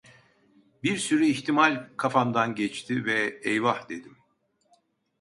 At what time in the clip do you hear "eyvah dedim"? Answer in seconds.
3.43-4.17